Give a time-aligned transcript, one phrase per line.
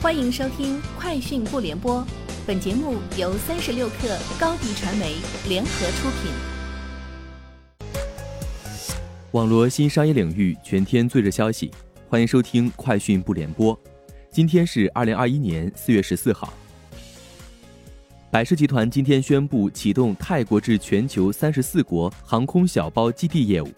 [0.00, 2.00] 欢迎收听《快讯不联播》，
[2.46, 5.16] 本节目由三十六克高低传媒
[5.48, 6.30] 联合出品。
[9.32, 11.72] 网络新商业领域全天最热消息，
[12.08, 13.76] 欢迎收听《快讯不联播》。
[14.30, 16.52] 今天是二零二一年四月十四号。
[18.30, 23.68] 百世集团今天宣布启动泰国至全球三十四国航空小包基地业务，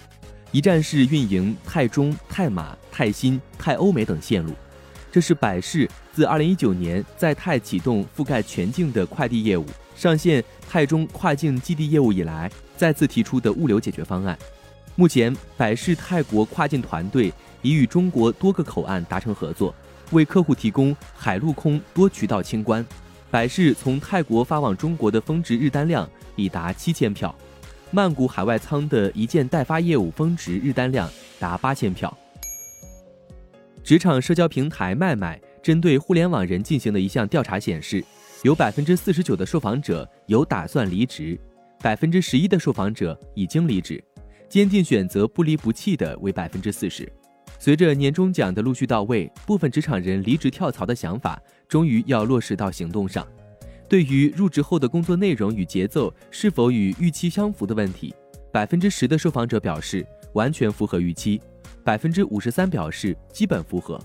[0.52, 4.52] 一站式运营泰中、泰马、泰新、泰欧美等线路。
[5.12, 14.38] 这是百世自2019年在泰启动覆盖全境的快递业务，上线泰中跨境基地业务以来，再次提出的物流解决方案。
[14.94, 19.74] 目前，百世泰国跨境团队已与中国多个口岸达成合作，
[20.12, 22.86] 为客户提供海陆空多渠道清关。
[23.32, 27.34] 百世从泰国发往中国的峰值日单量已达七千票，
[27.90, 31.08] 曼谷海外仓的一件代发业务峰值日单量
[31.38, 32.16] 达八千票。
[33.90, 38.04] 职场社交平台麦麦针对互联网人进行的一项调查显示，
[38.44, 41.36] 有百分之四十九的受访者有打算离职，
[41.80, 44.00] 百分之十一的受访者已经离职，
[44.48, 47.12] 坚定选择不离不弃的为百分之四十。
[47.58, 53.26] 随着年终奖的陆续到位，部分职场人离职跳槽的想法终于要落实到行动上。
[53.88, 58.14] 对于入职后的工作内容与节奏是否与预期相符的问题，
[58.52, 61.40] 百分之十的受访者表示完全符合预期。
[61.82, 63.98] 百分之五十三表示基本符合，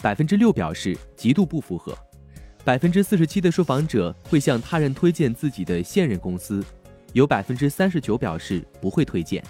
[0.00, 1.96] 百分之六表示极度不符合，
[2.64, 6.62] 百分之四十七的受访者会向他人推荐自己的现任公司，
[7.12, 9.42] 有百分之三十九表示不会推荐。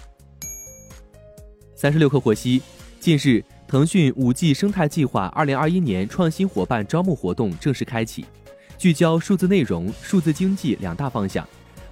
[1.75, 2.61] 三十六氪获悉，
[2.99, 8.25] 近日，腾讯五 G 生态计划二零二一年创新伙伴招募活动正式开启，
[8.77, 11.45] 聚焦数字内容、数字经济两大方向，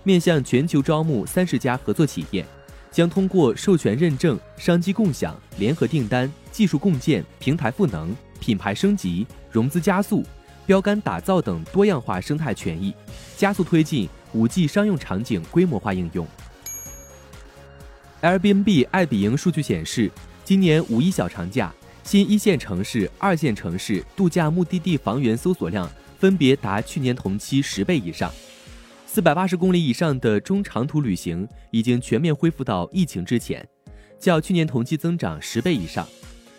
[0.04, 2.46] 面向全球招募三十家合作企业。
[2.92, 10.24] 将通过授权认证、商机共享、联合订单、技术共建、平台赋能、品牌升级、融资加速、
[10.66, 12.94] 标杆打造等多样化生态权益，
[13.38, 16.28] 加速推进五 G 商用场景规模化应用。
[18.22, 20.12] Airbnb 爱彼迎数据显示，
[20.44, 21.74] 今年五一小长假，
[22.04, 25.90] 新一线城市、二线城市度假目的地房源搜索量
[26.20, 28.32] 分别达去年同期十倍以上。
[29.14, 33.68] 四百八十公里以上的中长途旅行已经全面恢复到疫情之前，
[34.18, 36.08] 较去年同期增长十倍以上。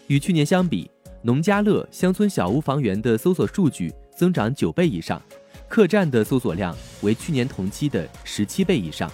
[0.06, 0.90] 与去年相比，
[1.22, 5.18] 农家乐、乡村小屋房源的搜索数据增长九倍以上，
[5.66, 9.10] 客栈的搜索量为去年同期的十七倍以上。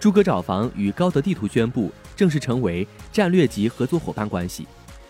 [0.00, 4.66] 诸葛找房与高德地图宣布正式成为战略级合作伙伴关系，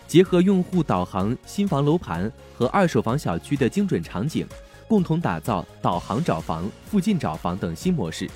[0.07, 4.47] 结合用户导航新房楼盘和二手房小区的精准场景。
[4.91, 8.29] 共同打造导航找房、附近找房等新模式。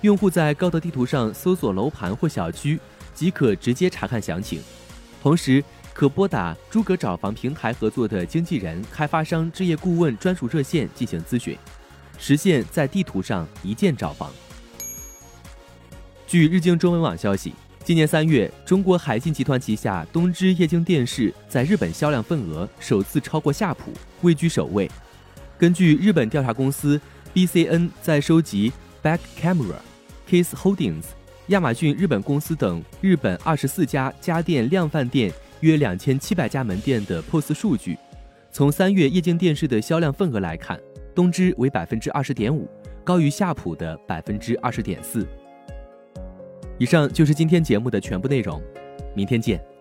[0.00, 2.80] 用户在高德地图上搜索楼盘或小区，
[3.14, 4.62] 即可直接查看详情，
[5.22, 5.62] 同时
[5.92, 11.54] 可拨打诸葛找房平台合作的经纪人、开发商置业顾问专属热线进行咨询，
[12.18, 14.30] 实现在地图上一键找房。
[16.26, 17.52] 据日经中文网消息，
[17.84, 24.90] 今年三月，中国海信集团旗下东芝液晶电视在日本销量份额首次超过夏普，位居首位。
[25.58, 27.00] 根据日本调查公司
[27.32, 28.72] BCN 在收集
[29.02, 29.76] Back Camera、
[30.28, 31.04] Case Holdings、
[31.48, 37.96] 亚马逊日本公司等日本二十四家家电量贩店约两千七百家门店的 POS 数据，
[38.50, 40.78] 从三月液晶电视的销量份额来看，
[41.14, 42.68] 东芝为百分之二十点五，
[43.04, 45.26] 高于夏普的百分之二十点四。
[46.78, 48.60] 以上就是今天节目的全部内容，
[49.14, 49.73] 明天见。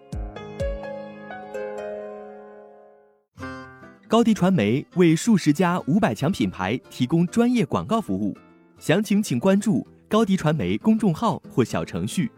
[4.13, 8.37] 高迪传媒为数十家五百强品牌提供专业广告服务，
[8.77, 12.31] 详情请关注高迪传媒公众号或小程序。